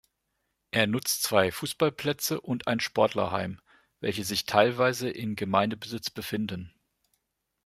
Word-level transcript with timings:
Er 0.71 0.87
nutzt 0.87 1.21
zwei 1.21 1.51
Fußballplätze 1.51 2.41
und 2.41 2.65
ein 2.67 2.79
Sportlerheim, 2.79 3.61
welche 3.99 4.23
sich 4.23 4.47
teilweise 4.47 5.07
in 5.11 5.35
Gemeindebesitz 5.35 6.09
befinden. 6.09 6.73